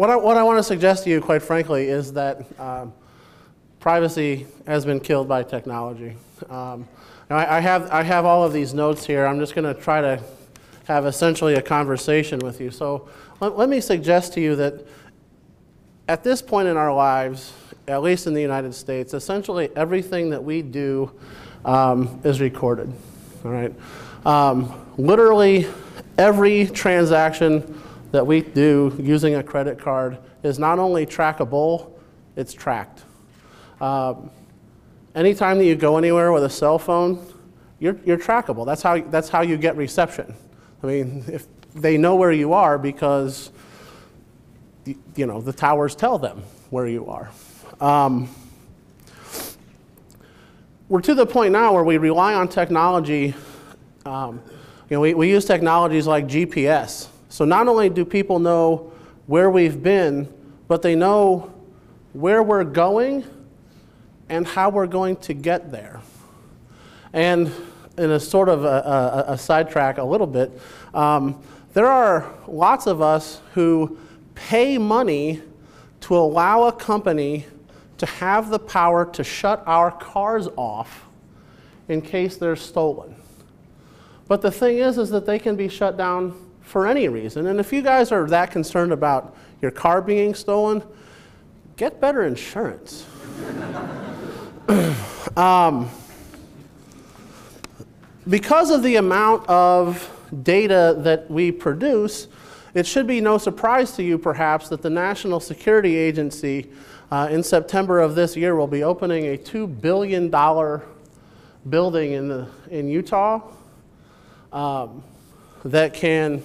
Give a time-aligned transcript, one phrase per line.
[0.00, 2.94] what I, what I want to suggest to you, quite frankly, is that um,
[3.80, 6.16] privacy has been killed by technology.
[6.48, 6.88] Um,
[7.28, 9.26] now I, I, have, I have all of these notes here.
[9.26, 10.18] I'm just going to try to
[10.84, 12.70] have essentially a conversation with you.
[12.70, 13.10] So
[13.40, 14.86] let, let me suggest to you that
[16.08, 17.52] at this point in our lives,
[17.86, 21.12] at least in the United States, essentially everything that we do
[21.66, 22.90] um, is recorded.
[23.44, 23.74] All right.
[24.24, 25.66] Um, literally
[26.16, 27.78] every transaction
[28.12, 31.92] that we do using a credit card is not only trackable,
[32.36, 33.04] it's tracked.
[33.80, 34.30] Um,
[35.14, 37.24] anytime that you go anywhere with a cell phone,
[37.78, 38.66] you're, you're trackable.
[38.66, 40.34] That's how, that's how you get reception.
[40.82, 43.50] I mean, if they know where you are because
[45.14, 47.30] you know the towers tell them where you are.
[47.80, 48.28] Um,
[50.88, 53.34] we're to the point now where we rely on technology.
[54.04, 54.42] Um,
[54.88, 57.06] you know, we, we use technologies like GPS.
[57.30, 58.92] So not only do people know
[59.26, 60.28] where we've been,
[60.66, 61.54] but they know
[62.12, 63.24] where we're going
[64.28, 66.00] and how we're going to get there.
[67.12, 67.52] And
[67.96, 70.60] in a sort of a, a, a sidetrack a little bit,
[70.92, 71.40] um,
[71.72, 73.96] there are lots of us who
[74.34, 75.40] pay money
[76.00, 77.46] to allow a company
[77.98, 81.06] to have the power to shut our cars off
[81.88, 83.14] in case they're stolen.
[84.26, 87.48] But the thing is, is that they can be shut down for any reason.
[87.48, 90.84] And if you guys are that concerned about your car being stolen,
[91.76, 93.04] get better insurance.
[95.36, 95.90] um,
[98.28, 102.28] because of the amount of data that we produce,
[102.72, 106.70] it should be no surprise to you, perhaps, that the National Security Agency
[107.10, 110.30] uh, in September of this year, we'll be opening a $2 billion
[111.68, 113.42] building in, the, in Utah
[114.52, 115.02] um,
[115.64, 116.44] that can,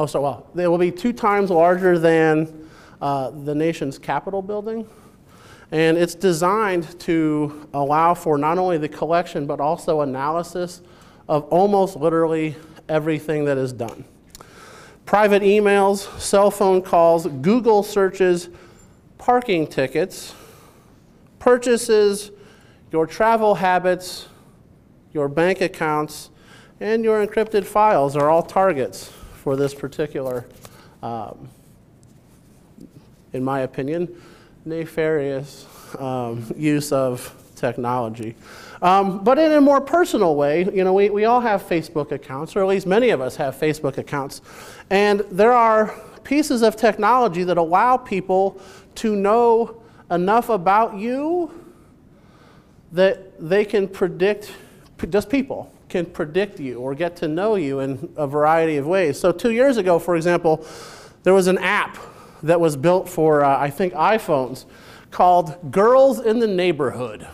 [0.00, 2.68] oh, so well, it will be two times larger than
[3.02, 4.88] uh, the nation's Capitol building.
[5.72, 10.80] And it's designed to allow for not only the collection, but also analysis
[11.28, 12.56] of almost literally
[12.88, 14.04] everything that is done.
[15.04, 18.48] Private emails, cell phone calls, Google searches,
[19.18, 20.34] parking tickets,
[21.38, 22.30] purchases,
[22.90, 24.28] your travel habits,
[25.12, 26.30] your bank accounts,
[26.80, 30.44] and your encrypted files are all targets for this particular,
[31.02, 31.48] um,
[33.32, 34.06] in my opinion,
[34.66, 35.66] nefarious
[35.98, 38.34] um, use of technology.
[38.82, 42.54] Um, but in a more personal way, you know, we, we all have Facebook accounts,
[42.54, 44.42] or at least many of us have Facebook accounts.
[44.90, 48.60] And there are pieces of technology that allow people
[48.96, 51.50] to know enough about you
[52.92, 54.52] that they can predict,
[55.08, 59.18] just people can predict you or get to know you in a variety of ways.
[59.18, 60.64] So, two years ago, for example,
[61.24, 61.98] there was an app
[62.42, 64.64] that was built for, uh, I think, iPhones
[65.10, 67.26] called Girls in the Neighborhood.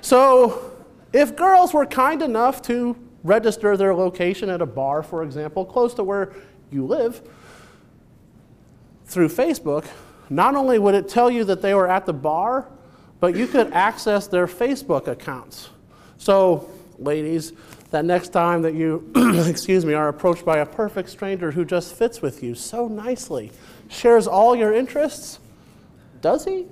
[0.00, 0.72] So,
[1.12, 5.94] if girls were kind enough to register their location at a bar, for example, close
[5.94, 6.32] to where
[6.70, 7.22] you live,
[9.06, 9.86] through Facebook,
[10.28, 12.68] not only would it tell you that they were at the bar,
[13.20, 15.70] but you could access their Facebook accounts.
[16.18, 16.68] So,
[16.98, 17.52] ladies,
[17.90, 19.10] that next time that you,
[19.46, 23.52] excuse me, are approached by a perfect stranger who just fits with you so nicely,
[23.88, 25.38] shares all your interests,
[26.20, 26.66] does he?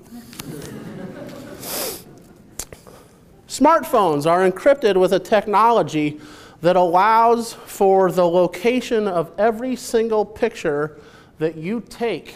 [3.48, 6.20] Smartphones are encrypted with a technology
[6.60, 10.98] that allows for the location of every single picture
[11.38, 12.34] that you take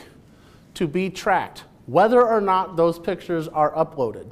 [0.75, 4.31] to be tracked, whether or not those pictures are uploaded.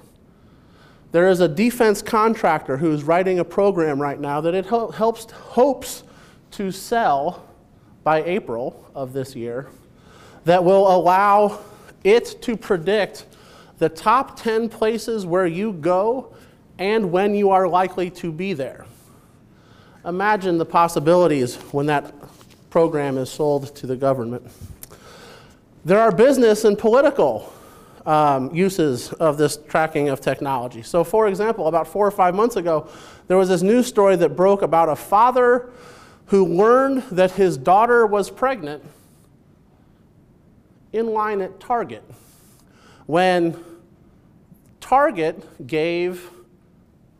[1.16, 6.02] There is a defense contractor who's writing a program right now that it helps, hopes
[6.50, 7.42] to sell
[8.04, 9.66] by April of this year
[10.44, 11.60] that will allow
[12.04, 13.24] it to predict
[13.78, 16.34] the top 10 places where you go
[16.78, 18.84] and when you are likely to be there.
[20.04, 22.12] Imagine the possibilities when that
[22.68, 24.46] program is sold to the government.
[25.82, 27.54] There are business and political
[28.06, 30.82] um, uses of this tracking of technology.
[30.82, 32.88] So, for example, about four or five months ago,
[33.26, 35.70] there was this news story that broke about a father
[36.26, 38.84] who learned that his daughter was pregnant
[40.92, 42.04] in line at Target
[43.06, 43.62] when
[44.80, 46.30] Target gave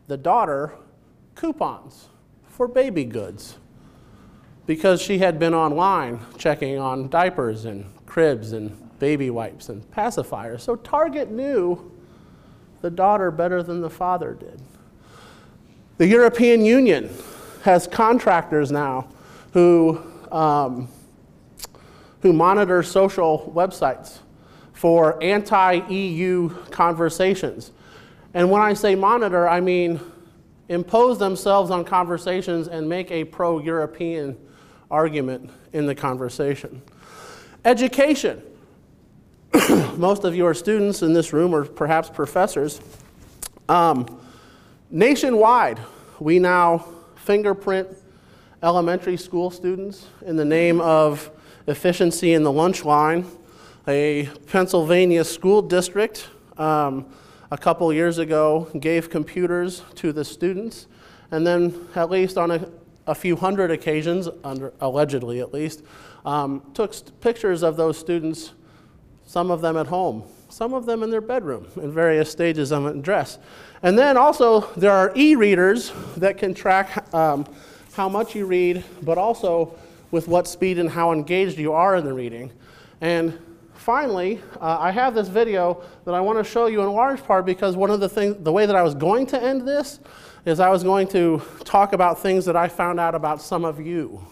[0.07, 0.73] the daughter
[1.35, 2.07] coupons
[2.47, 3.57] for baby goods
[4.65, 10.61] because she had been online checking on diapers and cribs and baby wipes and pacifiers.
[10.61, 11.91] So Target knew
[12.81, 14.61] the daughter better than the father did.
[15.97, 17.09] The European Union
[17.63, 19.07] has contractors now
[19.53, 20.01] who,
[20.31, 20.87] um,
[22.21, 24.19] who monitor social websites
[24.73, 27.71] for anti-EU conversations.
[28.33, 29.99] And when I say monitor, I mean
[30.69, 34.37] impose themselves on conversations and make a pro-European
[34.91, 36.81] argument in the conversation.
[37.65, 38.41] Education.
[39.97, 42.79] Most of you are students in this room or perhaps professors.
[43.67, 44.21] Um,
[44.91, 45.79] nationwide,
[46.19, 46.85] we now
[47.15, 47.87] fingerprint
[48.61, 51.31] elementary school students in the name of
[51.65, 53.25] efficiency in the lunch line.
[53.87, 57.07] A Pennsylvania school district um,
[57.49, 60.85] a couple years ago gave computers to the students,
[61.31, 62.69] and then, at least on a,
[63.07, 65.81] a few hundred occasions, under, allegedly at least,
[66.23, 68.51] um, took pictures of those students,
[69.27, 72.85] some of them at home, some of them in their bedroom, in various stages of
[72.85, 73.37] undress.
[73.83, 77.45] And then also, there are e readers that can track um,
[77.93, 79.77] how much you read, but also
[80.11, 82.51] with what speed and how engaged you are in the reading.
[83.01, 83.37] And
[83.73, 87.45] finally, uh, I have this video that I want to show you in large part
[87.45, 89.99] because one of the things, the way that I was going to end this
[90.45, 93.85] is I was going to talk about things that I found out about some of
[93.85, 94.25] you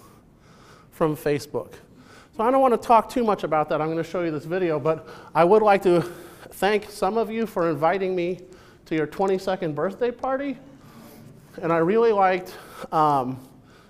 [0.92, 1.74] from Facebook.
[2.36, 3.80] So I don't want to talk too much about that.
[3.80, 6.02] I'm going to show you this video, but I would like to
[6.52, 8.42] thank some of you for inviting me
[8.88, 10.58] to your 22nd birthday party.
[11.62, 12.54] And I really liked
[12.92, 13.40] um,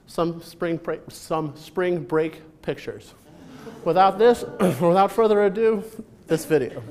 [0.06, 3.15] some spring break, some spring break pictures.
[3.83, 5.83] Without this, without further ado,
[6.27, 6.83] this video.